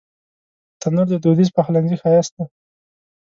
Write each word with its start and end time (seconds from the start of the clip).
تنور 0.81 1.07
د 1.09 1.13
دودیز 1.23 1.49
پخلنځي 1.57 1.95
ښایست 2.01 2.31
دی 2.37 2.45